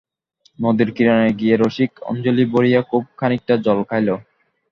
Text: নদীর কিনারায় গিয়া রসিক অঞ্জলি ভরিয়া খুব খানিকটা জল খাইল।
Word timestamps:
নদীর 0.59 0.89
কিনারায় 0.95 1.33
গিয়া 1.39 1.57
রসিক 1.57 1.91
অঞ্জলি 2.09 2.45
ভরিয়া 2.45 2.81
খুব 2.81 3.03
খানিকটা 3.19 3.53
জল 3.65 3.79
খাইল। 3.89 4.09